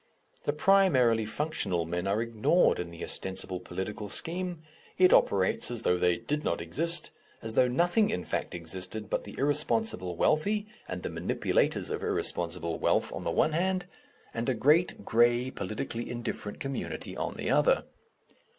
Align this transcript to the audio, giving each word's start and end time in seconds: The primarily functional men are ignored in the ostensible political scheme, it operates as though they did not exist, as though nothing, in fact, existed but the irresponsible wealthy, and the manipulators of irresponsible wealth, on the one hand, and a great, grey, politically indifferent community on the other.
The 0.45 0.51
primarily 0.53 1.25
functional 1.25 1.85
men 1.85 2.07
are 2.07 2.23
ignored 2.23 2.79
in 2.79 2.89
the 2.89 3.03
ostensible 3.03 3.59
political 3.59 4.09
scheme, 4.09 4.63
it 4.97 5.13
operates 5.13 5.69
as 5.69 5.83
though 5.83 5.99
they 5.99 6.17
did 6.17 6.43
not 6.43 6.59
exist, 6.59 7.11
as 7.43 7.53
though 7.53 7.67
nothing, 7.67 8.09
in 8.09 8.25
fact, 8.25 8.55
existed 8.55 9.11
but 9.11 9.25
the 9.25 9.35
irresponsible 9.37 10.15
wealthy, 10.17 10.65
and 10.87 11.03
the 11.03 11.11
manipulators 11.11 11.91
of 11.91 12.01
irresponsible 12.01 12.79
wealth, 12.79 13.13
on 13.13 13.23
the 13.25 13.29
one 13.31 13.51
hand, 13.51 13.85
and 14.33 14.49
a 14.49 14.55
great, 14.55 15.05
grey, 15.05 15.51
politically 15.51 16.09
indifferent 16.09 16.59
community 16.59 17.15
on 17.15 17.35
the 17.35 17.51
other. 17.51 17.83